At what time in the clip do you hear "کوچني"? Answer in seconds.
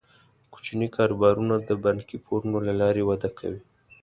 0.53-0.87